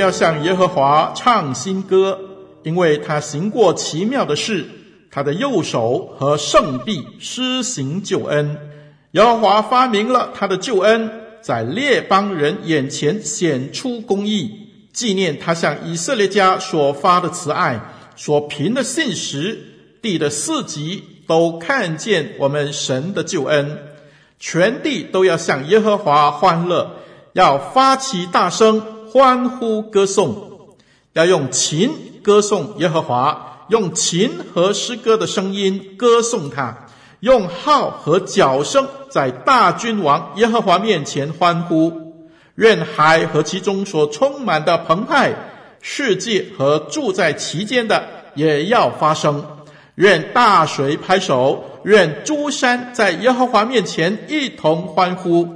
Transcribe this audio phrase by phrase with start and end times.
[0.00, 2.18] 要向耶和华唱新歌，
[2.62, 4.64] 因为他行过奇妙的事，
[5.10, 8.56] 他的右手和圣臂施行救恩。
[9.12, 11.10] 耶和华发明了他的救恩，
[11.42, 14.50] 在列邦人眼前显出公义，
[14.92, 17.78] 纪念他向以色列家所发的慈爱，
[18.16, 19.66] 所凭的信实。
[20.02, 23.78] 地的四极都看见我们神的救恩，
[24.38, 26.96] 全地都要向耶和华欢乐，
[27.34, 28.82] 要发起大声。
[29.12, 30.76] 欢呼歌颂，
[31.14, 31.90] 要用琴
[32.22, 36.86] 歌颂耶和华，用琴和诗歌的声音歌颂他，
[37.18, 41.92] 用号和角声在大君王耶和华面前欢呼。
[42.54, 45.34] 愿海和其中所充满的澎湃，
[45.80, 49.44] 世界和住在其间的也要发声。
[49.96, 55.48] 愿大水拍手，愿诸山在耶和华面前一同欢呼，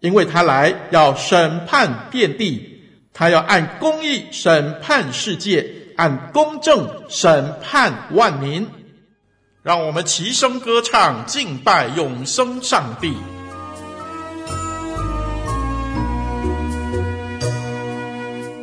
[0.00, 2.75] 因为他来要审判遍地。
[3.18, 8.68] 他要按公义审判世界，按公正审判万民。
[9.62, 13.14] 让我们齐声歌唱，敬拜永生上帝。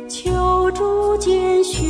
[0.08, 1.84] 求主拣选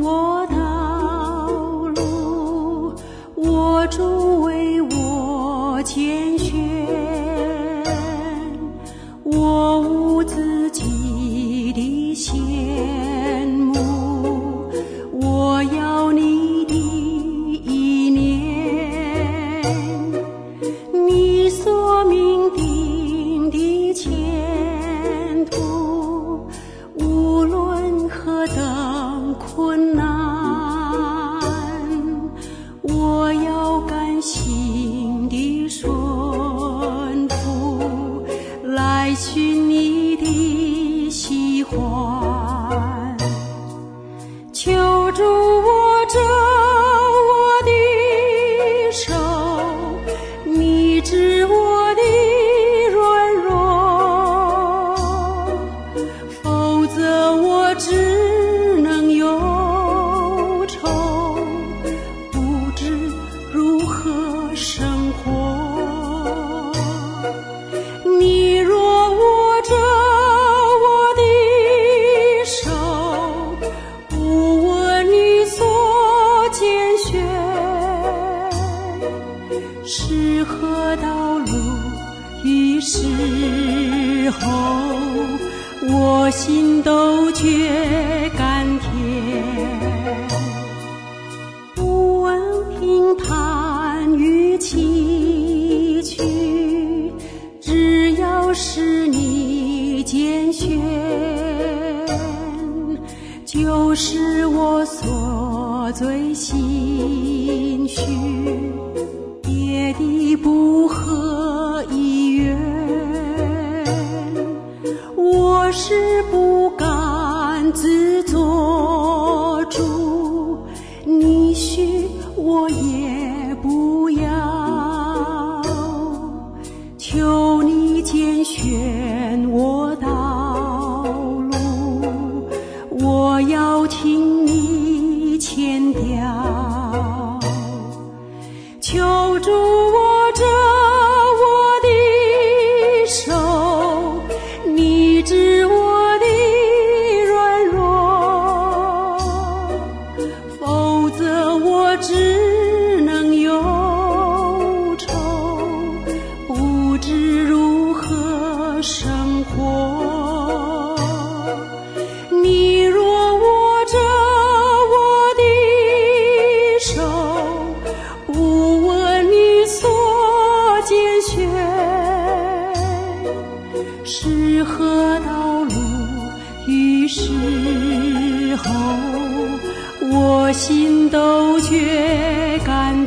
[0.00, 1.48] 我道
[1.96, 2.94] 路，
[3.34, 6.38] 我主为我拣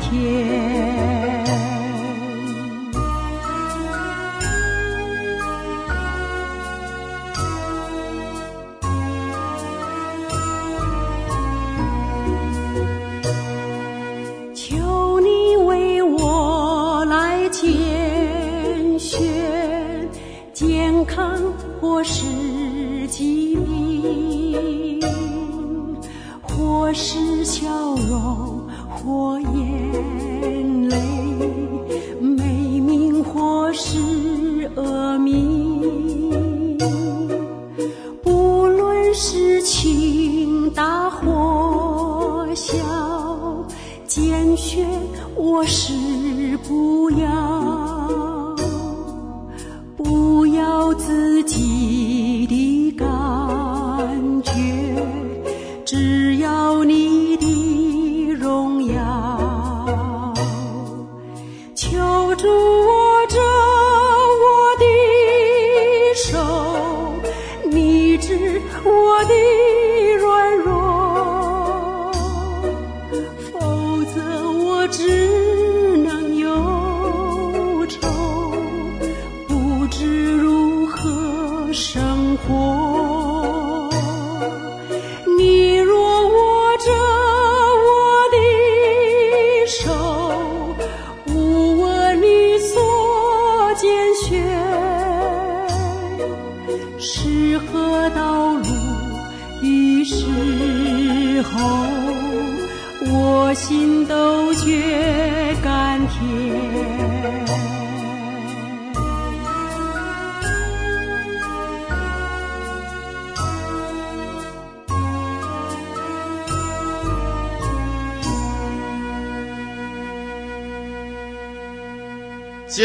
[0.09, 0.74] 天。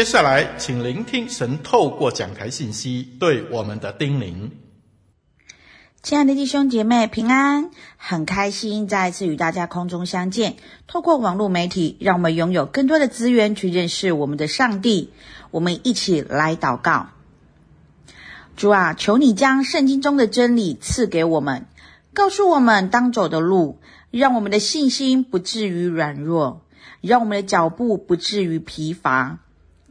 [0.01, 4.49] 接下来，请聆听神透过讲台信息对我们的叮咛。
[6.01, 7.69] 亲爱的弟兄姐妹，平安！
[7.97, 10.55] 很开心再次与大家空中相见。
[10.87, 15.11] 透过网络媒体，让我们拥有更多的资源去认识我们的上帝。
[15.51, 17.09] 我们一起来祷告：
[18.57, 21.67] 主啊，求你将圣经中的真理赐给我们，
[22.11, 26.65] 告诉我们当走的路，让我们的信心不至于软弱，
[27.01, 29.37] 让我们的脚步不至于疲乏。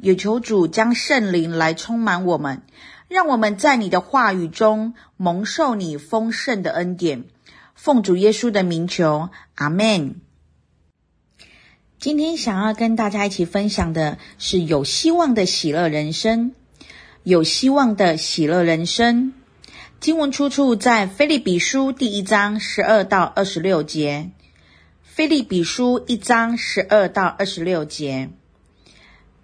[0.03, 2.63] 也求主将圣灵来充满我们，
[3.09, 7.25] 让我们在你的话语中蒙受你丰盛的恩典。
[7.75, 10.17] 奉主耶稣的名求，阿门。
[11.99, 16.53] 今天想要跟大家一起分享的是有希望的喜乐人生。
[17.23, 19.35] 有希望的喜乐人生，
[20.01, 24.31] 经文出处在腓利比书第一章十二到二十六节。
[25.03, 28.31] 腓利比书一章十二到二十六节。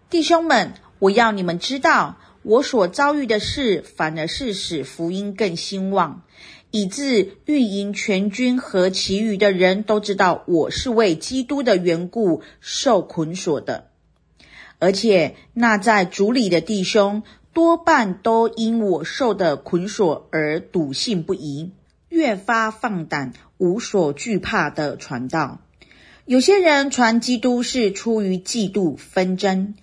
[0.09, 6.23] 弟兄们，我要你们知道，我所遭遇的事，反而是使福音更兴旺，
[6.71, 13.89] 以致运营全军和其余的人都知道我是为基督的缘故受捆锁的。
[14.79, 21.73] 而且那在主里的弟兄，多半都因我受的捆锁而笃信不疑，
[22.09, 25.59] 越发放胆，无所惧怕的传道。
[26.27, 29.75] 有些人传基督是出于嫉妒纷争，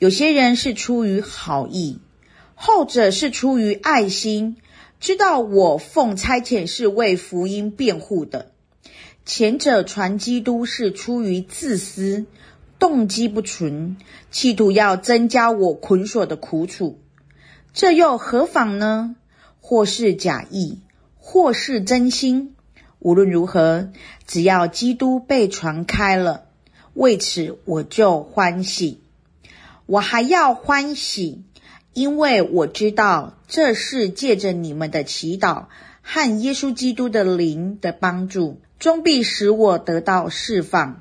[0.00, 2.00] 有些人是出于好意，
[2.56, 4.56] 后者是出于爱心，
[4.98, 8.46] 知道我奉差遣是为福音辩护的；
[9.24, 12.26] 前者传基督是出于自私，
[12.80, 13.96] 动机不纯，
[14.32, 16.98] 企图要增加我捆锁的苦楚。
[17.72, 19.14] 这又何妨呢？
[19.60, 20.80] 或是假意，
[21.16, 22.56] 或是真心。
[23.02, 23.90] 无论如何，
[24.28, 26.44] 只要基督被传开了，
[26.94, 29.00] 为此我就欢喜。
[29.86, 31.42] 我还要欢喜，
[31.92, 35.64] 因为我知道这是借着你们的祈祷
[36.00, 41.00] 和耶稣基督的灵的帮助，终必使我得到释放。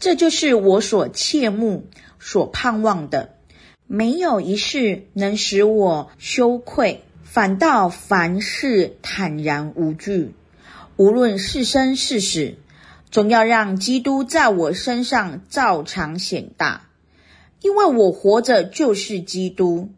[0.00, 1.86] 这就是我所切慕、
[2.18, 3.34] 所盼望的。
[3.86, 10.32] 没有一事能使我羞愧，反倒凡事坦然无惧。
[11.02, 12.54] 无论是生是死，
[13.10, 16.90] 总要让基督在我身上照常显大。
[17.60, 19.90] 因为我活着就是基督，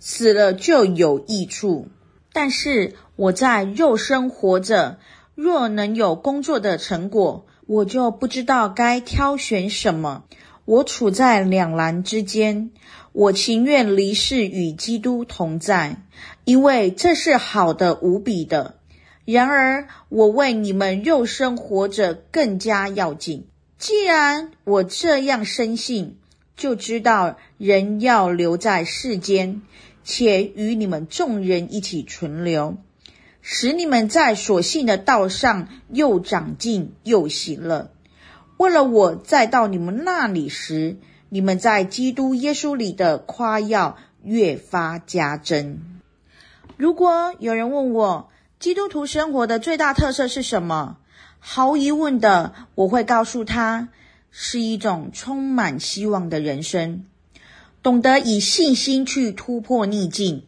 [0.00, 1.86] 死了就有益处。
[2.32, 4.98] 但是我在肉身活着，
[5.36, 10.24] 若能有工作的成果，我就不知道该挑选什么。
[10.64, 12.72] 我处在两难之间，
[13.12, 16.02] 我情愿离世与基督同在，
[16.44, 18.74] 因为这是好的无比的。
[19.30, 23.46] 然而，我为你们肉身活着更加要紧。
[23.76, 26.16] 既然我这样深信，
[26.56, 29.60] 就知道人要留在世间，
[30.02, 32.78] 且与你们众人一起存留，
[33.42, 37.90] 使你们在所信的道上又长进又喜乐。
[38.56, 40.96] 为了我再到你们那里时，
[41.28, 45.80] 你们在基督耶稣里的夸耀越发加增。
[46.78, 48.27] 如果有人问我，
[48.58, 50.96] 基督徒生活的最大特色是什么？
[51.38, 53.88] 毫无疑问的，我会告诉他，
[54.32, 57.04] 是一种充满希望的人生，
[57.84, 60.42] 懂得以信心去突破逆境，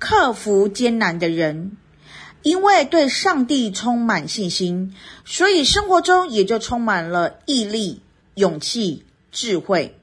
[0.00, 1.76] 克服艰难的人。
[2.42, 4.92] 因为对上帝充满信心，
[5.24, 8.02] 所以生活中也就充满了毅力、
[8.34, 9.96] 勇气、智慧。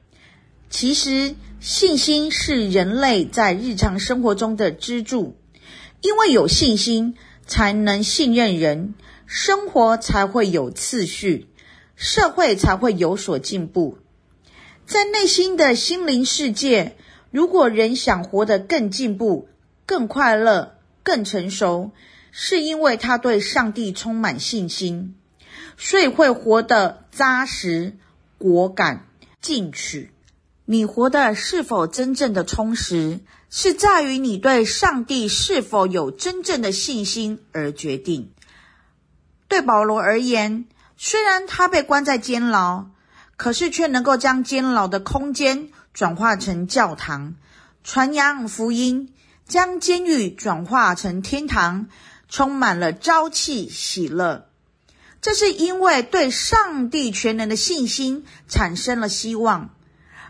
[0.70, 5.36] 其实，信心是人类在日常生活中的支柱，
[6.02, 8.94] 因为有信心，才能信任人，
[9.26, 11.48] 生活才会有次序，
[11.96, 13.98] 社会才会有所进步。
[14.86, 16.96] 在内心的心灵世界，
[17.32, 19.48] 如果人想活得更进步、
[19.86, 21.92] 更快乐、更成熟，
[22.32, 25.16] 是因为他对上帝充满信心，
[25.78, 27.98] 所以会活得扎实、
[28.38, 29.08] 果敢、
[29.42, 30.12] 进取。
[30.66, 33.20] 你活得是否真正的充实，
[33.56, 38.34] 是在于你对上帝是否有真正的信心而决定。
[39.48, 40.66] 对保罗而言，
[40.98, 42.88] 虽然他被关在监牢，
[43.38, 47.36] 可是却能够将监牢的空间转化成教堂，
[47.84, 49.14] 传扬福音，
[49.48, 51.88] 将监狱转化成天堂。
[52.28, 54.50] 充满了朝气喜乐，
[55.22, 59.70] 这是因为对上帝全能的信心产生了希望，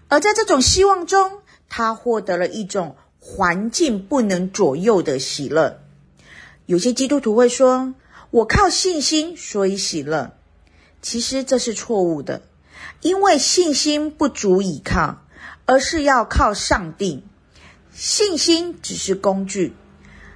[0.09, 1.39] 而在这种希望中，
[1.69, 5.79] 他获得了一种环境不能左右的喜乐。
[6.65, 7.95] 有些基督徒会说
[8.31, 10.35] ：“我靠信心，所以喜乐。”
[11.01, 12.41] 其实这是错误的，
[12.99, 15.25] 因为信心不足以靠，
[15.65, 17.23] 而是要靠上帝。
[17.93, 19.73] 信心只是工具。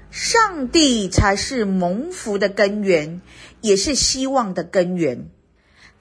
[0.09, 3.21] 上帝才是蒙福的根源，
[3.59, 5.29] 也是希望的根源。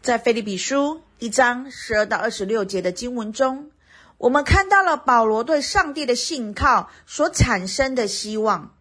[0.03, 3.71] 在腓利比书一章十二到二十六节的经文中，
[4.19, 8.75] 我们看到了保罗对上帝的信靠所产生的希望。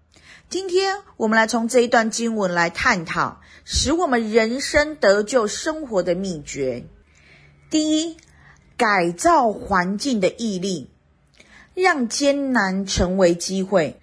[0.48, 6.86] 今天，我们来从这一段经文来探讨使我们人生得救生活的秘诀。
[7.70, 8.18] 第一，
[8.78, 10.90] 改造环境的毅力，
[11.74, 14.00] 让艰难成为机会。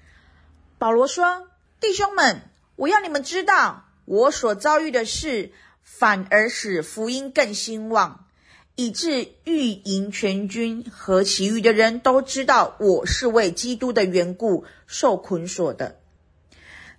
[0.78, 1.46] 保罗说
[1.80, 2.42] ：“弟兄们，
[2.76, 8.26] 我要你们知道，我所遭遇的事，反而使福音更兴旺，
[8.74, 15.96] 以致御营全军和其余的人都知道我是为基督的缘故受捆锁的。”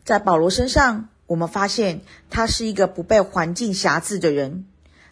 [0.05, 4.65] 在保罗身上，我们发现他是一个不被环境辖制的人。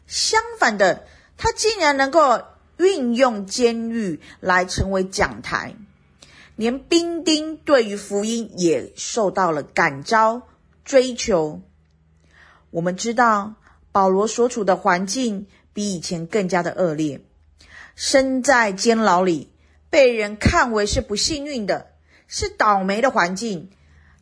[0.06, 1.06] 相反的，
[1.38, 2.44] 他竟然能够
[2.78, 5.76] 运用监狱来成为讲台。
[6.58, 10.42] 连兵丁对于福音也受到了感召、
[10.84, 11.62] 追求。
[12.70, 13.56] 我们知道
[13.94, 17.22] 保罗所处的环境比以前更加的恶劣，
[17.96, 19.50] 身在监牢里，
[19.90, 21.88] 被人看为是不幸运的、
[22.28, 23.70] 是倒霉的环境，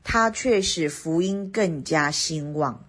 [0.04, 2.86] 他却使福音更加兴旺。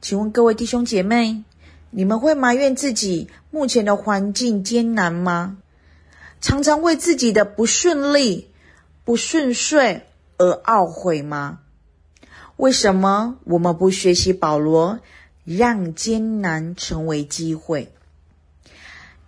[0.00, 1.44] 请问各位弟兄姐妹，
[1.90, 5.58] 你们会埋怨自己目前的环境艰难吗？
[6.40, 8.50] 常常为自己的不顺利、
[9.04, 11.60] 不顺遂而懊悔吗？
[12.56, 15.00] 为什么我们不学习保罗，
[15.56, 17.90] 让艰难成为机会？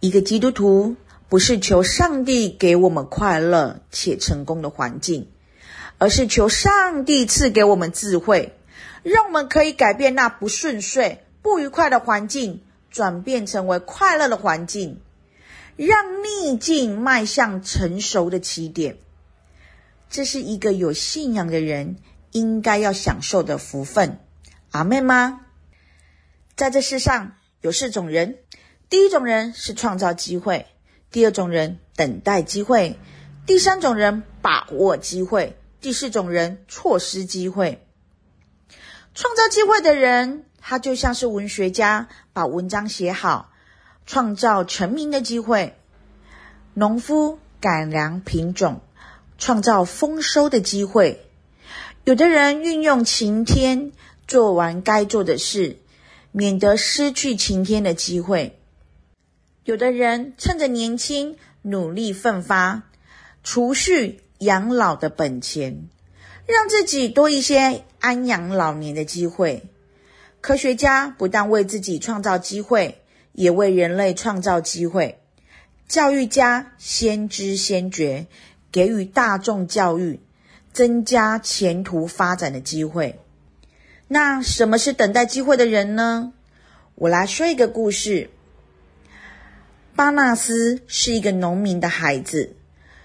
[0.00, 0.96] 一个基督徒
[1.30, 5.28] 不是求上帝给我们快乐且成功的环境，
[5.96, 8.54] 而是求上帝赐给我们智慧，
[9.02, 12.60] 让我们可以改变那不顺遂、不愉快的环境，
[12.90, 15.00] 转变成为快乐的环境。
[15.76, 18.98] 让逆境迈向成熟的起点，
[20.10, 21.96] 这是一个有信仰的人
[22.32, 24.18] 应该要享受的福分。
[24.72, 25.40] 阿们吗？
[26.60, 28.36] 在这世上有四种人：
[28.90, 30.66] 第一种人是创造机会；
[31.10, 32.96] 第二种人等待机会；
[33.46, 37.82] 第三种人把握机会；第四种人错失机会。
[39.14, 43.50] 创造机会的人，他就像是文学家，把文章写好。
[44.04, 45.78] 创造成名的机会，
[46.74, 48.82] 农夫改良品种，
[49.38, 51.26] 创造丰收的机会。
[52.04, 53.92] 有的人运用晴天，
[54.28, 55.78] 做完该做的事，
[56.32, 58.58] 免得失去晴天的机会。
[59.64, 62.84] 有的人趁着年轻，努力奋发，
[63.42, 65.88] 储蓄养老的本钱，
[66.46, 69.64] 让自己多一些安养老年的机会。
[70.40, 72.96] 科学家不但为自己创造机会。
[73.32, 75.20] 也为人类创造机会，
[75.86, 78.26] 教育家先知先觉，
[78.72, 80.18] 给予大众教育，
[80.72, 83.20] 增加前途发展的机会。
[84.12, 86.32] 那什么是等待机会的人呢？
[86.96, 88.28] 我来说一个故事。
[89.94, 92.56] 巴纳斯是一个农民的孩子，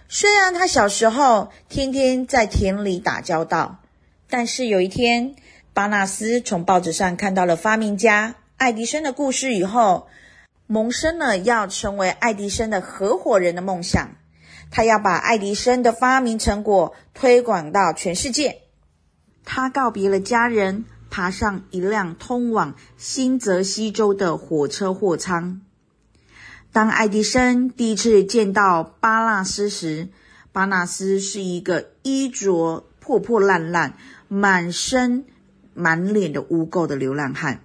[0.09, 3.83] 虽然他小时候天天在田里打交道，
[4.27, 5.35] 但是有一天，
[5.75, 10.07] 巴纳斯从报纸上看到了发明家爱迪生的故事以后，
[10.65, 14.09] 萌生了要成为爱迪生的合伙人的梦想。
[14.71, 18.61] 他要把爱迪生的发明成果推广到全世界。
[19.47, 25.61] 他告别了家人，爬上一辆通往新泽西州的火车货舱。
[26.71, 30.09] 当爱迪生第一次见到巴纳斯时，
[30.51, 33.97] 巴纳斯是一个衣着破破烂烂、
[34.27, 35.25] 满身
[35.73, 37.61] 满脸的污垢的流浪汉，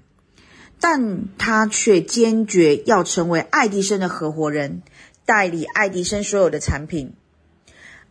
[0.78, 4.82] 但他却坚决要成为爱迪生的合伙人，
[5.24, 7.14] 代理爱迪生所有的产品。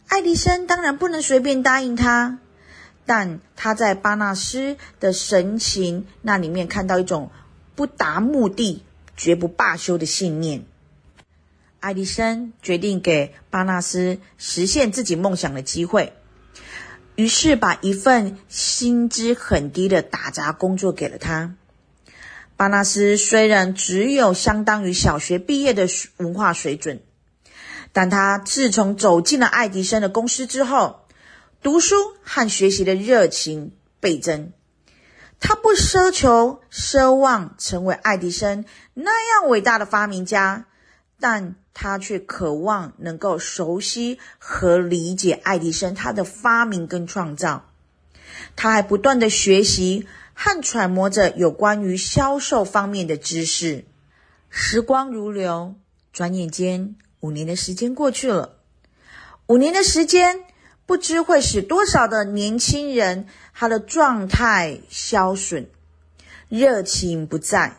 [0.07, 2.39] 爱迪生当然不能随便答应他，
[3.09, 7.31] 但他在巴纳斯的神情那里面看到一种
[7.73, 8.83] 不达目的
[9.17, 10.63] 绝不罢休的信念。
[11.79, 16.13] 爱迪生决定给巴纳斯实现自己梦想的机会，
[17.15, 21.55] 于是把一份薪资很低的打杂工作给了他。
[22.55, 25.87] 巴纳斯虽然只有相当于小学毕业的
[26.17, 27.01] 文化水准，
[27.91, 31.07] 但他自从走进了爱迪生的公司之后，
[31.61, 34.53] 读书和学习的热情倍增。
[35.39, 40.65] 他不奢求、奢望成为爱迪生那样伟大的发明家，
[41.19, 47.65] 但他却渴望能够熟悉和理解爱迪生他的发明跟创造。
[48.55, 53.85] 他还不断的学习和揣摩着有关于销售方面的知识。
[54.49, 55.75] 时光如流，
[56.11, 58.57] 转眼间五年的时间过去了。
[59.47, 60.43] 五年的时间，
[60.89, 65.67] 不知会使多少的年轻人他的状态消损，
[66.47, 67.78] 热情不在。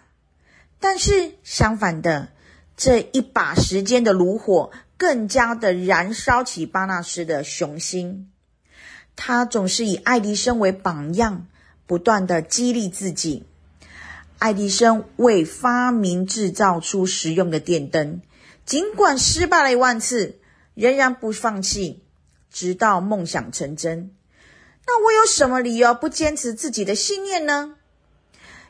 [0.79, 2.29] 但是相反的。
[2.77, 8.31] 这一把时间的炉火，更加的燃烧起巴纳斯的雄心。
[9.17, 11.49] 他总是以爱迪生为榜样，
[11.89, 13.45] 不断的激励自己。
[14.39, 18.23] 爱迪生为发明制造出实用的电灯，
[18.65, 20.39] 尽管失败了一万次，
[20.75, 22.05] 仍然不放弃，
[22.51, 24.11] 直到梦想成真。
[24.87, 27.77] 那我有什么理由不坚持自己的信念呢？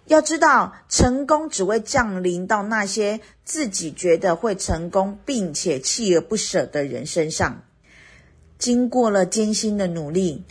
[0.06, 7.62] 要知道，成功只会降临到那些自己觉得会成功并且锲而不舍的人身上。
[8.58, 10.44] 经过了艰辛的努力，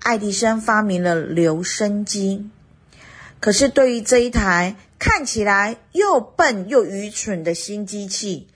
[0.00, 2.50] 爱迪生发明了留声机。
[3.40, 8.48] 可是，对于这一台看起来又笨又愚蠢的新机器，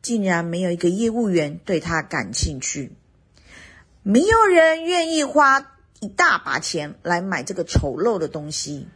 [0.00, 2.92] 竟然没有一个业务员对他感兴趣。
[4.06, 8.86] 没有人愿意花一大把钱来买这个丑陋的东西。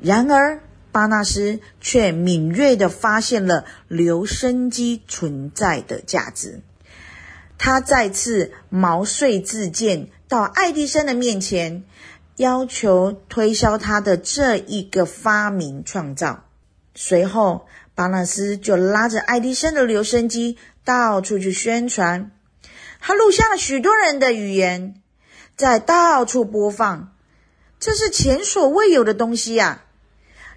[0.00, 0.60] 然而，
[0.92, 6.60] 巴纳斯却敏锐地发现了留声机存在的价值。
[7.58, 11.82] 他再次毛遂自荐到爱迪生的面前，
[12.36, 16.44] 要求推销他的这一个发明创造。
[16.94, 22.30] 随后，巴纳斯就拉着爱迪生的留声机到处去宣传，
[23.04, 24.94] 他录下了许多人的语言，
[25.56, 27.12] 在到处播放。
[27.80, 29.82] 这是前所未有的东西呀，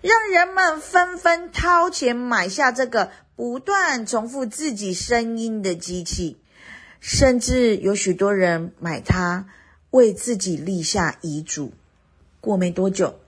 [0.02, 6.38] 让人们纷纷掏钱买下这个不断重复自己声音的机器，
[7.00, 9.48] 甚至有许多人买它，
[9.90, 11.74] 为自己立下遗嘱。
[12.40, 13.20] 过没多久，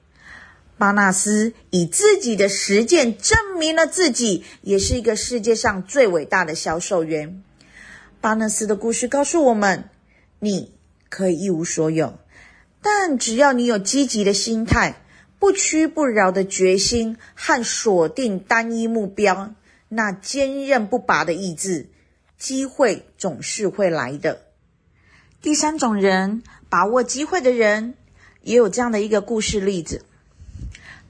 [0.77, 7.41] 巴纳斯以自己的实践证明了自己也是一个世界上最伟大的销售员。
[8.27, 9.89] 巴纳斯的故事告诉我们：
[10.39, 10.73] 你
[11.07, 12.19] 可以一无所有。
[12.81, 15.01] 但只要你有积极的心态、
[15.39, 19.55] 不屈不挠的决心和锁定单一目标，
[19.87, 21.87] 那坚韧不拔的意志，
[22.37, 24.41] 机会总是会来的。
[25.41, 27.93] 第三种人，把握机会的人，
[28.41, 30.03] 也有这样的一个故事例子。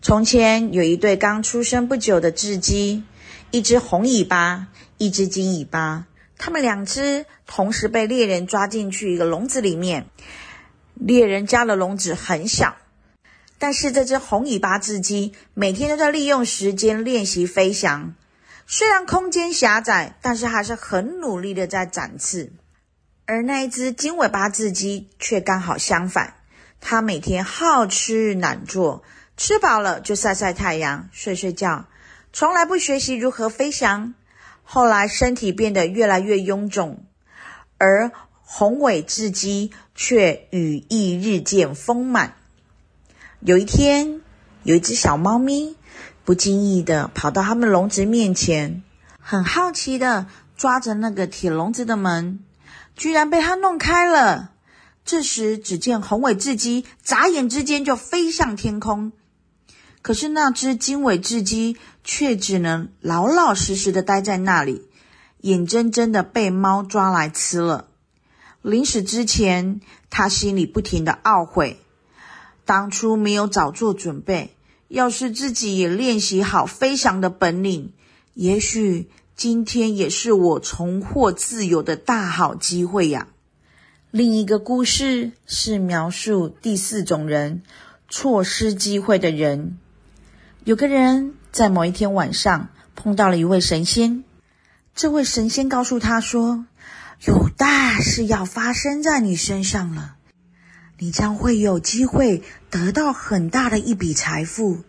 [0.04, 3.02] 从前有一对刚出生不久的雉鸡，
[3.50, 4.68] 一只红尾巴，
[5.00, 6.06] 一只金尾巴，
[6.38, 10.08] 它们两只同时被猎人抓进去一个笼子里面。
[10.94, 12.76] 猎人家的笼子很小，
[13.60, 18.16] 但是这只红尾巴雉鸡每天都在利用时间练习飞翔。
[18.66, 22.52] 虽然空间狭窄，但是还是很努力的在展翅。
[23.26, 26.36] 而那一只金尾巴雉鸡却刚好相反，
[26.82, 29.04] 它每天好吃懒做，
[29.38, 31.86] 吃饱了就晒晒太阳、睡睡觉，
[32.34, 34.14] 从来不学习如何飞翔。
[34.70, 37.06] 后来身体变得越来越臃肿，
[37.78, 42.34] 而红尾雉鸡却羽翼日渐丰满。
[43.40, 44.20] 有一天，
[44.64, 45.78] 有一只小猫咪
[46.26, 48.84] 不经意的跑到他们笼子面前，
[49.22, 50.28] 很好奇的
[50.58, 52.42] 抓着那个铁笼子的门，
[52.98, 54.52] 居然被它弄开了。
[55.06, 59.14] 这时，只见红尾雉鸡眨眼之间就飞向天空，
[60.08, 64.84] 可是那只经纬雉鸡却只能老老实实的待在那里，
[65.42, 67.90] 眼睁睁的被猫抓来吃了。
[68.62, 71.82] 临死之前，他心里不停的懊悔，
[72.64, 74.56] 当初没有早做准备。
[74.88, 77.92] 要是自己也练习好飞翔的本领，
[78.34, 83.28] 也许今天也是我重获自由的大好机会呀。
[84.12, 87.62] 另一个故事是描述第四种人，
[88.08, 89.78] 错失机会的人。
[90.68, 94.26] 有个人在某一天晚上碰到了一位神仙，
[94.94, 96.66] 这位神仙告诉他说
[97.26, 100.18] ：“有大事要发生在你身上了。”
[101.00, 104.80] 你将会有机会得到很大的一笔财富，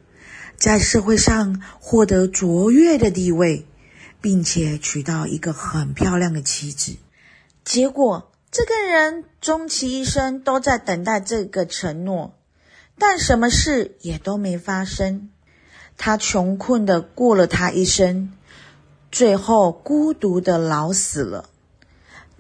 [0.57, 3.65] 在社会上获得卓越的地位，
[4.21, 6.97] 并且娶到一个很漂亮的妻子。
[7.65, 12.37] 结果，这个人终其一生都在等待这个承诺，
[12.99, 15.31] 但什么事也都没发生。
[15.99, 18.33] 他穷困的过了他一生，
[19.13, 21.51] 最后孤独的老死了。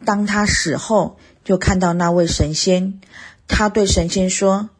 [0.06, 3.00] 当他死后，就看到那位神仙。
[3.48, 4.70] 他对神仙说：“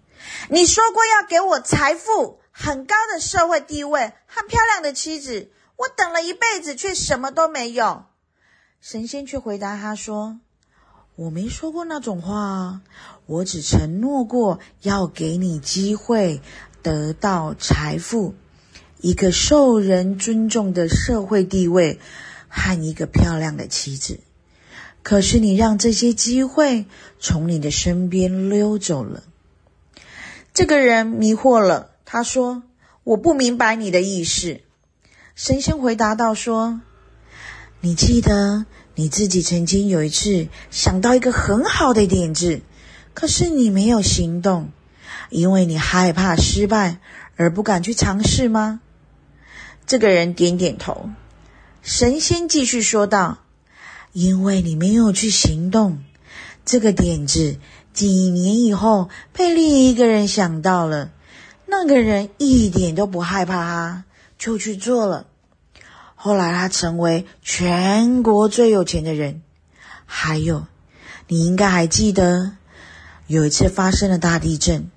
[0.49, 8.05] 你说过要给我财富、很高的社会地位和漂亮的妻子，我等了一辈子，却什么都没有。”
[8.81, 10.39] 神仙却回答他说
[11.17, 12.83] ：“我没说过那种话，
[13.27, 16.41] 我只承诺过要给你机会
[16.83, 18.35] 得到财富、
[19.01, 21.99] 一个受人尊重的社会地位
[22.49, 24.21] 和一个漂亮的妻子。”
[25.03, 26.85] 可是你让这些机会
[27.19, 29.23] 从你的身边溜走了。
[30.53, 32.65] 这个人迷惑了，他说
[33.05, 34.61] ：“我不明白你的意思。”
[35.35, 36.81] 神仙回答道：“说，
[37.81, 42.61] 你记得你自己曾经有一次想到一个很好的点子，
[43.15, 44.73] 可是你没有行动，
[45.31, 46.99] 因为你害怕失败
[47.37, 48.81] 而不敢去尝试吗？”
[49.89, 51.11] 这个人点点头。
[51.83, 53.39] 神仙继续说道。
[54.15, 55.99] 因为你没有去行动，
[56.65, 57.59] 这个点子
[57.93, 61.11] 几年以后被另一个人想到了，
[61.67, 64.05] 那个人一点都不害怕他，
[64.39, 65.27] 就去做了。
[66.15, 69.43] 后来他成为全国最有钱的人。
[70.07, 70.67] 还有，
[71.29, 72.53] 你应该还记得，
[73.27, 74.91] 有一次发生了大地震，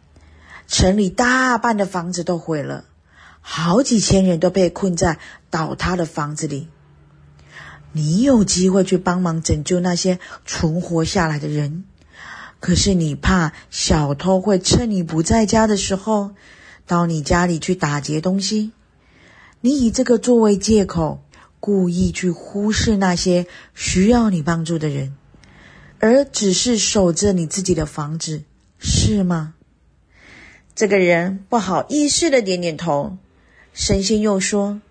[0.68, 2.86] 城里大半的房子都毁了，
[3.42, 6.70] 好几千人都被困在倒塌的房子里。
[7.92, 11.84] 你有机会去帮忙拯救那些存活下来的人，
[12.62, 16.32] 可是你怕小偷会趁你不在家的时候
[16.88, 18.72] 到你家里去打劫东西。
[19.60, 21.22] 你以这个作为借口，
[21.60, 25.16] 故意去忽视那些需要你帮助的人，
[26.00, 28.44] 而只是守着你自己的房子，
[28.80, 29.56] 是吗？
[30.74, 33.18] 这个人不好意思的点点头。
[33.74, 34.82] 神仙又说。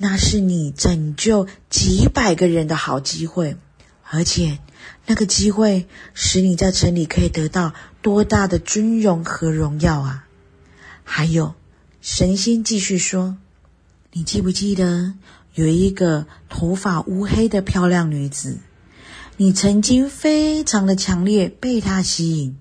[0.00, 3.56] 那是你拯救几百个人的好机会，
[4.04, 4.60] 而且
[5.06, 10.28] 那个机会使你在城里可以得到多大的尊荣和荣耀啊！
[11.02, 11.56] 还有，
[12.00, 13.38] 神仙继续说
[14.14, 15.14] ：“你记不记得
[15.54, 18.58] 有一个头发乌黑的漂亮女子？
[19.36, 22.56] 你曾经非常的强烈被她吸引，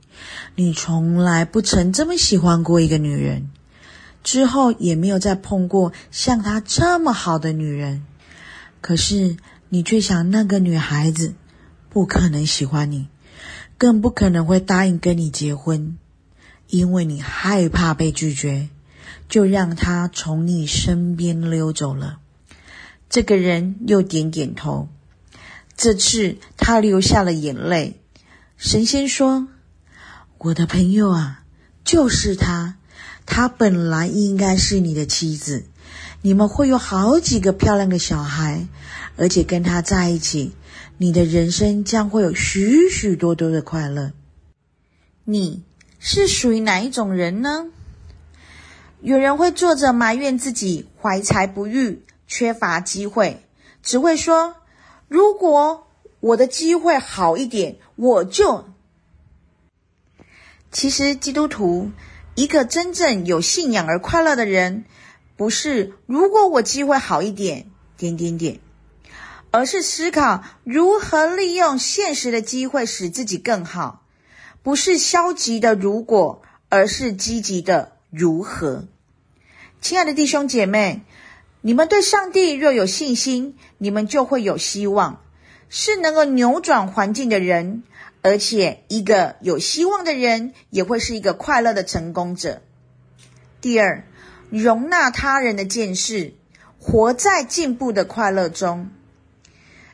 [0.56, 3.52] 你从来不曾这么喜欢过一个女人。”
[4.28, 8.06] 之后也没有再碰过像她这么好的女人，
[8.82, 9.38] 可是
[9.70, 11.34] 你却想那个女孩子
[11.90, 13.08] 不可能喜欢你，
[13.78, 15.98] 更不可能会答应跟你结婚，
[16.68, 18.68] 因为你害怕被拒绝，
[19.30, 22.20] 就让她从你身边溜走了。
[23.10, 24.90] 这个人又点点头，
[25.78, 28.02] 这次他流下了眼泪。
[28.58, 29.48] 神仙说
[30.38, 31.46] ：“我的朋友啊，
[31.86, 32.76] 就是她。”
[33.30, 35.66] 她本来应该是你的妻子，
[36.22, 38.68] 你们会有好几个漂亮的小孩，
[39.18, 40.54] 而且跟她在一起，
[40.98, 44.14] 你的人生将会有许许多多的快乐。
[45.26, 45.62] 你
[46.00, 47.68] 是属于哪一种人呢？
[49.02, 53.46] 有人会坐着埋怨自己怀才不遇、缺乏机会，
[53.84, 54.56] 只会说
[55.10, 55.86] ：“如果
[56.22, 58.66] 我的机会好一点，我就……”
[60.72, 61.92] 其实基督徒。
[62.38, 64.86] 一个真正有信仰而快乐的人，
[65.36, 68.60] 不是如果我机会好一点，点点点，
[69.50, 74.04] 而是思考如何利用现实的机会使自己更好，
[74.62, 78.86] 不是消极的如果，而是积极的如何。
[79.82, 81.02] 亲爱的弟兄姐妹，
[81.62, 85.24] 你们对上帝若有信心，你们就会有希望，
[85.70, 87.82] 是能够扭转环境的人。
[88.22, 92.62] 而且，一个有希望的人也会是一个快乐的成功者。
[93.62, 94.06] 第二，
[94.50, 96.34] 容纳他人的见识，
[96.78, 98.90] 活在进步的快乐中。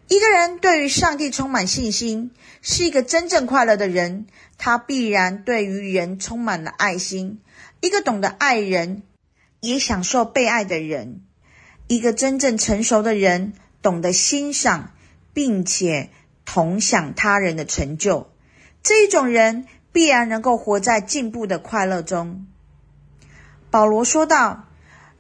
[0.08, 2.32] 一个人对于上帝充满信心，
[2.62, 4.28] 是一个真正快乐的人。
[4.58, 7.42] 他必然对于人充满了爱心，
[7.82, 9.04] 一个懂得爱人，
[9.60, 11.22] 也享受被爱的人。
[11.88, 14.92] 一个真正成熟的人，懂得欣赏，
[15.34, 16.12] 并且
[16.46, 18.30] 同享他人的成就。
[18.82, 22.48] 这一种人必然能够活在进步的快乐中。
[23.70, 24.66] 保罗说道：“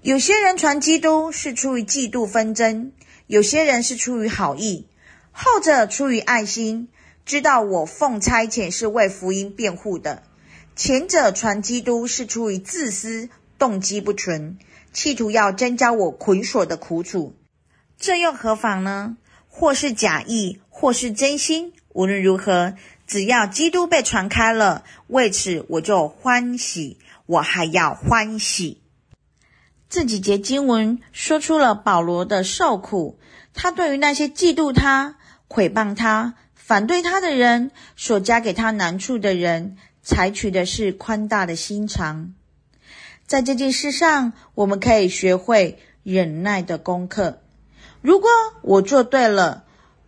[0.01, 2.91] 有些人传基督是出于嫉妒纷争，
[3.25, 4.87] 有些人是出于好意，
[5.31, 6.89] 后者出于爱心，
[7.25, 10.23] 知道我奉差遣是为福音辩护的；
[10.75, 14.57] 前者传基督是出于自私，动机不纯，
[14.91, 17.35] 企图要增加我捆锁的苦楚。
[17.97, 19.17] 这又何妨呢？
[19.55, 22.73] 或是假意，或是真心，无论如何，
[23.05, 28.81] 只要基督被传开了，为此我就欢喜。”我还要欢喜。
[29.89, 33.17] 这几节经文说出了保罗的受苦，
[33.53, 35.15] 他对于那些嫉妒他、
[35.47, 42.33] 毁谤他、反对他的人，所加给他难处的人，采取的是宽大的心肠。
[43.25, 47.42] 在这件事上，我们可以学会忍耐的功课。
[48.03, 48.29] 如果
[48.61, 49.63] 我做对了，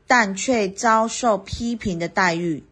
[0.05, 2.63] 但却遭受批评的待遇，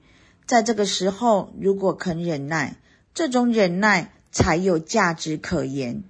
[0.45, 2.75] 在这个时候，如果肯忍耐，
[3.15, 4.11] 这种忍耐。
[4.35, 6.03] 才有价值可言。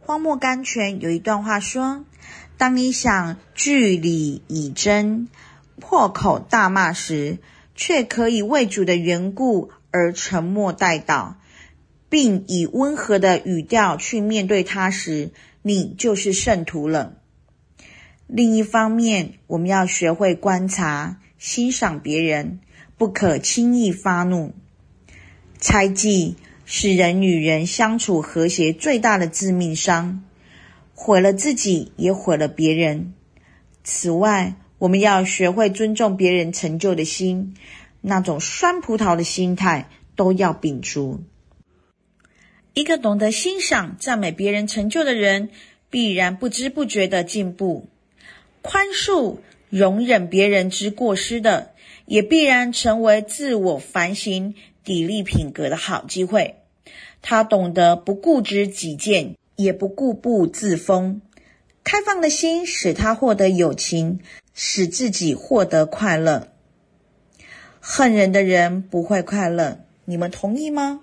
[0.00, 2.04] 荒漠甘泉有一段话说
[2.58, 5.28] ：“当你想据理以争、
[5.78, 7.38] 破口大骂时，
[7.76, 11.34] 却可以为主的缘故而沉默待祷，
[12.08, 15.30] 并以温和的语调去面对他时，
[15.62, 17.14] 你就是圣徒了。”
[18.32, 22.60] 另一方面，我们要学会观察、欣赏别人，
[22.96, 24.54] 不可轻易发怒、
[25.58, 26.36] 猜忌。
[26.72, 30.22] 是人与人相处和谐最大的致命伤，
[30.94, 33.12] 毁了自己也毁了别人。
[33.82, 37.56] 此外，我们要学会尊重别人成就的心，
[38.00, 41.24] 那种酸葡萄的心态都要摒除。
[42.74, 45.50] 一个懂得欣赏、赞美别人成就的人，
[45.90, 47.88] 必然不知不觉的进步；
[48.62, 51.72] 宽恕、容忍别人之过失的，
[52.06, 56.56] 也必然成为自我反省、砥砺品格的好机会。
[57.22, 61.20] 他懂得不固执己见，也不固步自封。
[61.84, 64.20] 开放的心使他获得友情，
[64.54, 66.48] 使自己获得快乐。
[67.80, 71.00] 恨人的人不会快乐，你们同意吗？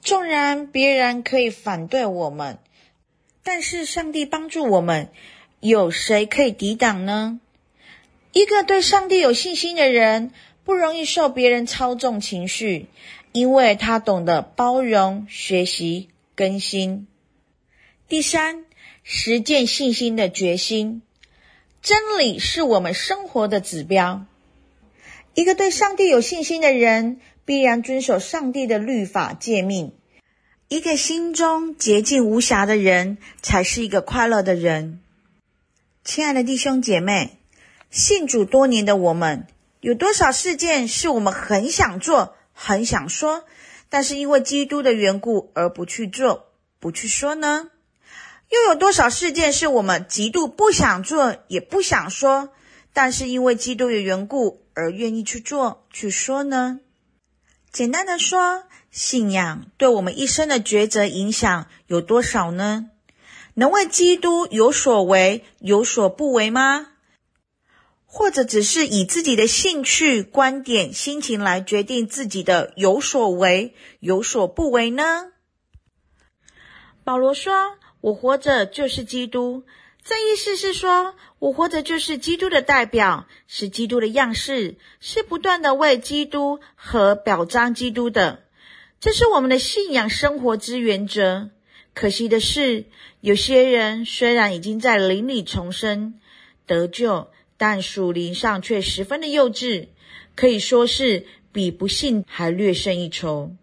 [0.00, 2.58] 纵然别人可以反对我们，
[3.42, 5.08] 但是上帝帮助我们，
[5.60, 7.40] 有谁可以抵挡呢？
[8.32, 10.30] 一个对上帝有信心的人，
[10.64, 12.86] 不容易受别人操纵情绪。
[13.32, 17.06] 因为他懂得包容、学习、更新。
[18.08, 18.64] 第三，
[19.02, 21.02] 实践信心的决心。
[21.82, 24.24] 真理是我们生活的指标。
[25.34, 29.92] 一个对上帝有信心的人，必然遵守上帝的律法诫命。
[30.68, 35.00] 一个心中洁净无瑕的人，才是一个快乐的人。
[36.06, 37.40] 亲爱的弟兄姐妹，
[37.90, 39.48] 信主多年的我们，
[39.80, 42.36] 有多少事件是我们很想做？
[42.52, 43.44] 很想说，
[43.88, 47.70] 但是因为基督的缘故而不去做、不去说呢？
[48.50, 52.50] 又有多少事件是我们极度不想做、也不想说，
[52.92, 56.78] 但是因为基督的缘故而愿意去做、去说呢？
[57.72, 62.90] 简单的说，信仰对我们一生的抉择影响有多少呢？
[63.58, 66.88] 能为基督有所为、有所不为吗？
[68.04, 75.32] 或者只是以自己的兴趣、观点、心情来决定自己的有所为、有所不为呢？
[77.02, 79.64] 保罗说：“我活着就是基督。”
[80.04, 88.44] 这意思是说，我活着就是基督的代表，是基督的样式，是不断的为基督和表彰基督的。
[89.00, 91.50] 这是我们的信仰生活之原则。
[91.96, 92.84] 可惜的是，
[93.20, 96.20] 有些人虽然已经在灵里重生
[96.64, 97.28] 得救。
[97.58, 99.86] 但属灵上却十分的幼稚，
[100.34, 103.56] 可以说是比不信还略胜一筹，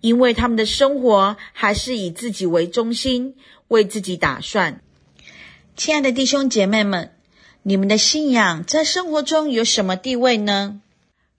[0.00, 3.34] 因为他们的生活还是以自己为中心，
[3.66, 4.80] 为自己打算。
[5.74, 7.16] 亲爱的弟兄姐妹们，
[7.64, 10.80] 你们的信仰在生活中有什么地位呢？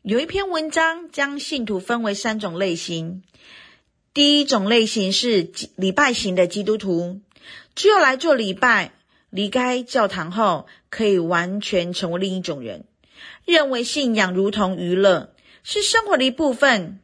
[0.01, 3.23] 有一篇文章将信徒分为三种类型，
[4.17, 7.21] 第一种类型是礼拜型的基督徒，
[7.75, 8.93] 只有来做礼拜，
[9.29, 12.85] 离开教堂后，可以完全成为另一种人，
[13.45, 16.99] 认为信仰如同娱乐，是生活的一部分。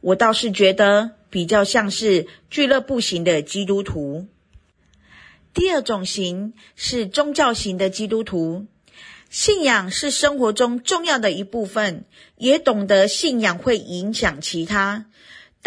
[0.00, 4.28] 我倒是觉得比较像是俱乐部型的基督徒。
[5.52, 8.66] 第二种型是宗教型的基督徒，
[9.30, 12.04] 信仰是生活中重要的一部分，
[12.36, 15.06] 也懂得信仰会影响其他。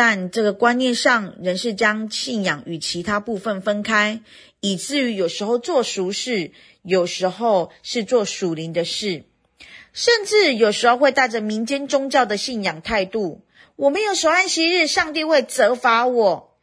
[0.01, 4.21] 但这个观念上仍是将信仰与其他部分分开，
[4.61, 6.51] 以至于有时候做俗事，
[6.83, 9.25] 有时候是做属灵的事，
[9.91, 13.41] 甚至有时候会带着民间宗教的信仰态度。
[13.75, 16.55] 我没有守安息日，上帝会责罚我。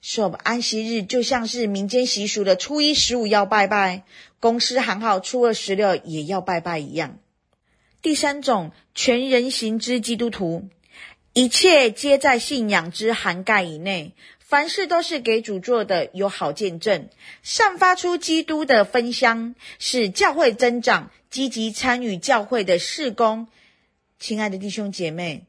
[0.00, 4.04] 守安息日就像是民间习俗的初一十五要拜拜，
[4.40, 7.18] 公司行号初二十六也要拜拜一样。
[8.00, 10.70] 第三种全人行之基督徒。
[11.32, 17.08] 一切皆在信仰之涵盖以内，凡事都是给主做的，有好见证，
[17.44, 23.46] 散发出基督的芬香，使教会增长，积极参与教会的事工。
[24.18, 25.44] 亲爱的弟兄姐妹，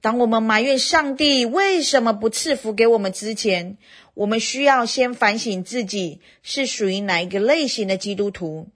[0.00, 3.78] 当我们埋怨上帝为什么不赐福给我们之前，
[4.14, 8.68] 我们需要先反省自己是属于哪一个类型的基督徒。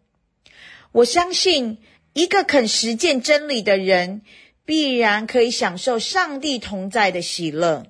[0.90, 1.78] 我相信，
[2.12, 4.22] 一个肯实践真理的人，
[4.70, 7.86] 必然可以享受上帝同在的喜乐。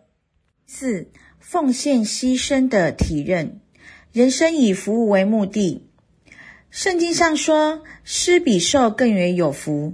[0.66, 3.60] 四、奉献牺牲的体认，
[4.14, 5.82] 人生以服务为目的。
[6.70, 9.92] 圣经上说，施比受更为有福。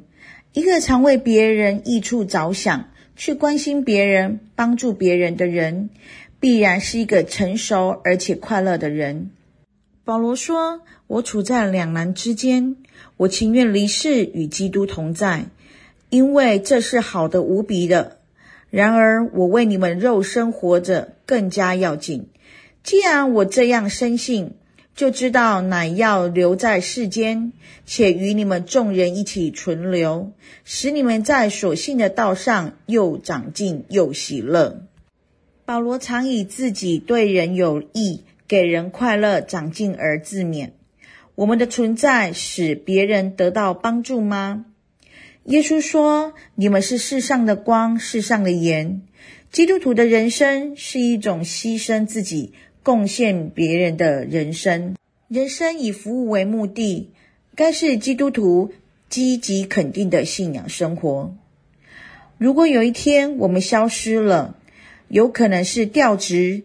[0.52, 5.90] 一个常为别人益处着想，去关心别人、帮助别人的人，
[6.38, 9.32] 必然是一个成熟而且快乐的人。
[10.04, 12.76] 保罗说：“我处在两难之间，
[13.16, 15.46] 我情愿离世与基督同在。”
[16.10, 18.18] 因为这是好的无比的，
[18.70, 22.28] 然而我为你们肉身活着更加要紧。
[22.82, 24.52] 既然我这样深信，
[24.94, 27.52] 就知道乃要留在世间，
[27.84, 30.30] 且与你们众人一起存留，
[30.64, 34.82] 使你们在所信的道上又长进又喜乐。
[35.64, 40.70] 保罗常以自己对人有益、给人快乐、长进而自勉。
[41.34, 44.65] 我们的存在使别人得到帮助吗？
[45.46, 49.02] 耶稣说：“你们是世上的光，世上的盐。”
[49.52, 54.96] 基督徒的人生是一种牺牲自己、贡献别人的人生。
[55.28, 57.12] 人生以服务为目的，
[57.54, 58.72] 该是基督徒
[59.08, 61.36] 积极肯定的信仰生活。
[62.38, 64.56] 如果有一天我们消失了，
[65.06, 66.64] 有可能是调职、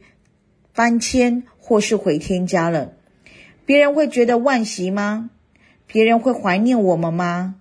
[0.73, 2.93] 搬迁，或是回天家了，
[3.63, 5.29] 别人会觉得惋惜吗？
[5.85, 7.57] 别人会怀念我们吗？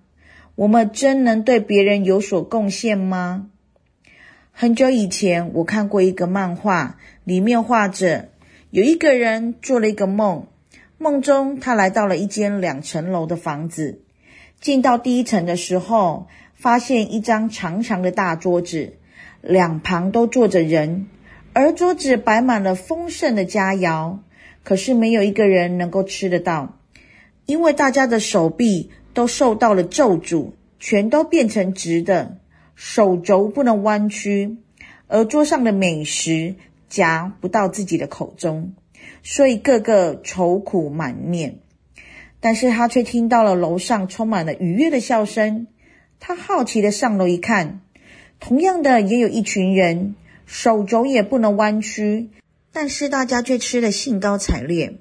[0.61, 3.47] 我们真能对别人有所贡献吗？
[4.51, 8.29] 很久以前，我看过一个漫画，里面画着
[8.69, 10.45] 有一个人做了一个梦，
[10.99, 14.03] 梦中他来到了一间两层楼的房子，
[14.59, 18.97] 进到第一层的时候，发现一张长长的大桌子，
[19.41, 21.07] 两旁都坐着人，
[21.53, 24.19] 而桌子摆满了丰盛的佳肴，
[24.63, 26.77] 可是没有一个人能够吃得到，
[27.47, 28.91] 因为大家的手臂。
[29.13, 32.37] 都受到了咒诅，全都变成直的，
[32.75, 34.57] 手肘不能弯曲，
[35.07, 36.55] 而桌上的美食
[36.89, 38.73] 夹不到自己的口中，
[39.23, 41.59] 所以个个愁苦满面。
[42.39, 45.67] 但是他却听到了楼上充满了愉悦的笑声，
[46.19, 47.81] 他好奇地上楼一看，
[48.39, 50.15] 同样的也有一群人，
[50.47, 52.29] 手肘也不能弯曲，
[52.71, 54.95] 但是大家却吃得兴高采烈。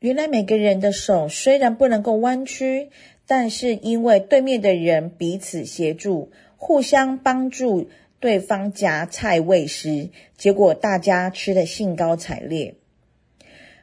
[0.00, 2.90] 原来每个人的手虽然不能够弯曲。
[3.26, 7.88] 但是因为对面的人彼此协助，互相帮助
[8.20, 12.74] 对方夹菜喂食，结果大家吃得兴高采烈。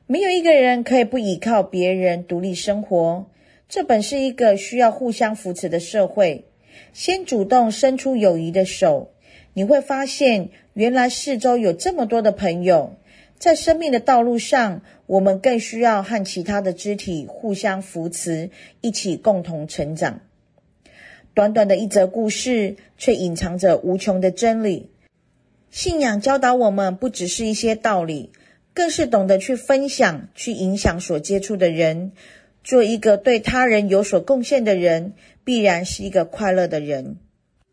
[0.07, 3.25] 没有一个人可以不依靠别人独立生活，
[3.67, 6.45] 这本是一个需要互相扶持的社会。
[6.91, 9.11] 先主动伸出友谊的手，
[9.53, 12.95] 你会发现原来四周有这么多的朋友。
[13.43, 20.21] 在生命的道路上，我们更需要和其他的肢体互相扶持，一起共同成长。
[21.33, 24.91] 短短的一则故事，却隐藏着无穷的真理。
[25.71, 28.31] 信仰教导我们，不只是一些道理，
[28.73, 32.13] 更是懂得去分享、去影响所接触的人。
[32.63, 37.17] 做一个对他人有所贡献的人，必然是一个快乐的人。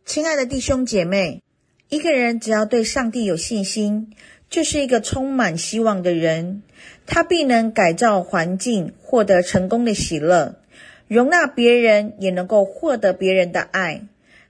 [0.05, 1.45] 亲爱的弟兄姐妹，
[1.89, 4.13] 一个人只要对上帝有信心，
[4.51, 6.63] 就是一个充满希望的人，
[7.07, 10.57] 他必能改造环境，获得成功的喜乐，
[11.07, 14.03] 容纳别人，也能够获得别人的爱。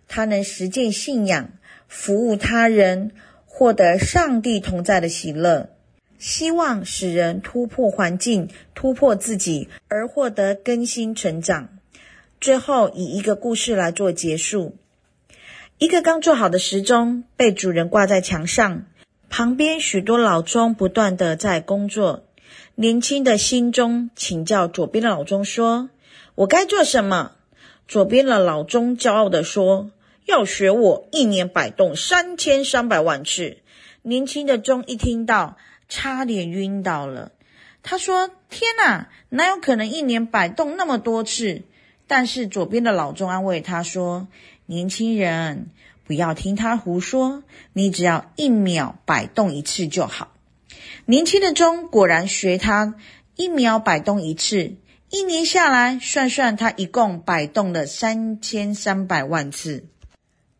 [0.08, 1.50] 他能实践信仰，
[1.86, 3.12] 服务他人，
[3.44, 5.68] 获得上帝同在的喜乐。
[6.18, 11.68] 希望使人突破环境、突破自己，而获得更新成长。
[12.40, 14.76] 最后以一个故事来做结束：
[15.78, 18.86] 一个刚做好的时钟被主人挂在墙上，
[19.30, 22.24] 旁边许多老钟不断地在工作。
[22.74, 25.88] 年轻的新钟请教左边的老钟说
[26.34, 27.36] ：“我该做什么？”
[27.86, 29.92] 左边的老钟骄傲地说
[30.26, 33.58] ：“要学我一年摆动三千三百万次。”
[34.02, 35.56] 年轻的钟一听到，
[35.88, 37.30] 差点晕倒了。
[37.84, 41.62] 他说：“天哪，哪有可能一年摆动那么多次？”
[42.08, 44.26] 但是左边的老钟安慰他说
[44.66, 45.70] ：“年轻人，
[46.10, 50.32] 不要听他胡说，你只要一秒摆动一次就好。”
[51.06, 52.96] 年轻的钟果然学他，
[53.36, 54.74] 一秒摆动一次。
[55.08, 59.84] 一年下来，算算他一共摆动了三千三百万次。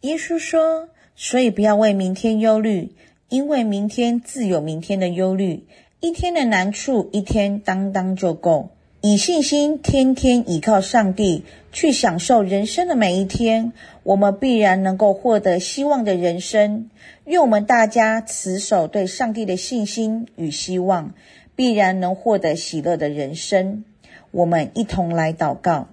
[0.02, 2.94] 耶稣说：“所以不要为明天忧虑。”
[3.28, 5.66] 因为明天自有明天的忧虑，
[5.98, 8.76] 一天的难处一天当当就够。
[9.02, 13.72] 以信心天天倚靠上帝，去享受人生的每一天，
[14.02, 16.90] 我们必然能够获得希望的人生。
[17.24, 21.14] 愿我们大家持守对上帝的信心与希望，
[21.56, 23.86] 必然能获得喜乐的人生。
[24.32, 25.88] 我们一同来祷告。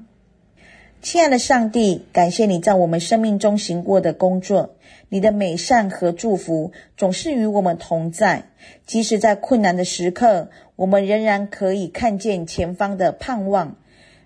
[1.02, 4.76] 亲爱的上帝，感谢你在我们生命中行过的工作，
[5.08, 8.50] 你的美善和祝福总是与我们同在。
[8.86, 13.76] 即使在困难的时刻，我们仍然可以看见前方的盼望。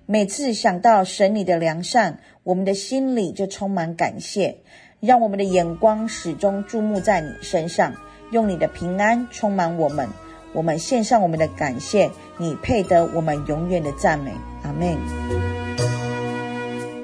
[0.06, 4.58] 每次想到神你的良善，我们的心里就充满感谢。
[5.00, 7.96] 让我们的眼光始终注目在你身上，
[8.32, 10.10] 用你的平安充满我们。
[10.54, 14.32] 我们献上我们的感谢，你配得我们永远的赞美。
[14.64, 14.98] 阿门。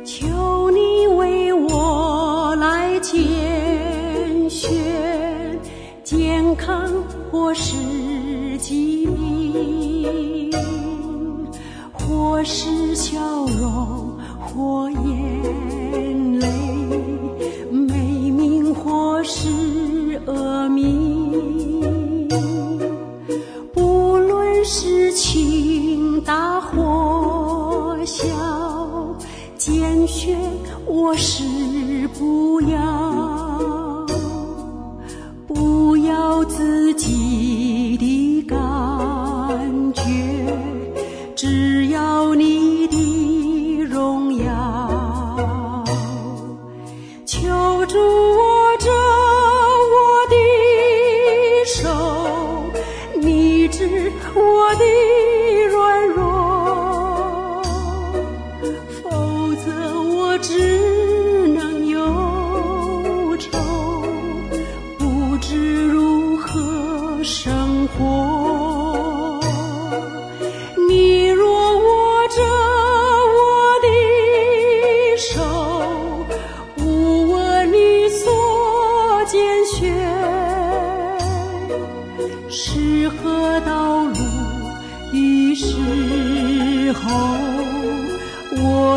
[0.04, 4.70] 求你为我来拣选，
[6.04, 6.92] 健康
[7.32, 7.74] 或是
[8.58, 10.52] 疾病，
[11.92, 13.20] 或是笑
[13.60, 16.48] 容或眼泪，
[17.72, 22.28] 美名或是恶名，
[23.74, 28.26] 不论是情大或小。
[29.58, 30.38] 见血
[30.86, 31.44] 我是
[32.18, 32.78] 不要，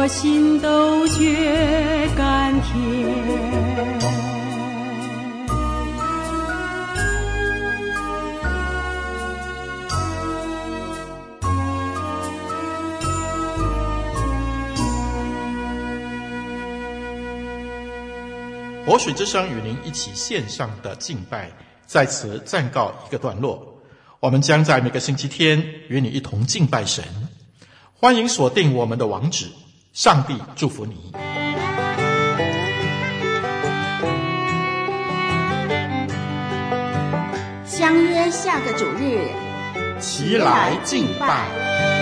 [0.09, 2.75] 心都觉甘甜。
[18.85, 21.49] 活水之声与您一起线上的敬拜，
[21.87, 23.81] 在此暂告一个段落。
[24.19, 27.05] 我们将在每个星期天与你一同敬拜神。
[28.03, 29.45] 欢迎锁定我们的网址。
[29.93, 31.13] 上帝祝福你。
[37.67, 39.29] 相约下个主日，
[40.01, 42.00] 齐来敬拜。